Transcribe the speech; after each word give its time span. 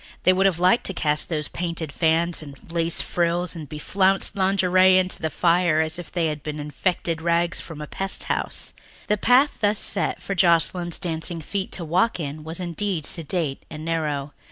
They 0.23 0.33
would 0.33 0.47
have 0.47 0.57
liked 0.57 0.87
to 0.87 0.95
cast 0.95 1.29
those 1.29 1.47
painted 1.47 1.91
fans 1.91 2.41
and 2.41 2.57
lace 2.73 3.01
frills 3.03 3.55
and 3.55 3.69
beflounced 3.69 4.35
lingerie 4.35 4.97
into 4.97 5.21
the 5.21 5.29
fire 5.29 5.79
as 5.79 5.99
if 5.99 6.11
they 6.11 6.25
had 6.25 6.41
been 6.41 6.59
infected 6.59 7.21
rags 7.21 7.61
from 7.61 7.81
a 7.81 7.85
pest 7.85 8.23
house. 8.23 8.73
The 9.09 9.17
path 9.17 9.59
thus 9.61 9.77
set 9.77 10.19
for 10.19 10.33
Joscelyn's 10.33 10.97
dancing 10.97 11.39
feet 11.39 11.71
to 11.73 11.85
walk 11.85 12.19
in 12.19 12.43
was 12.43 12.59
indeed 12.59 13.05
sedate 13.05 13.61
and 13.69 13.85
narrow. 13.85 14.33